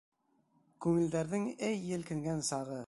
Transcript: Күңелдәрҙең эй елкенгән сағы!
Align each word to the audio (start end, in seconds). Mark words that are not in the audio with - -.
Күңелдәрҙең 0.85 1.47
эй 1.69 1.81
елкенгән 1.95 2.47
сағы! 2.53 2.79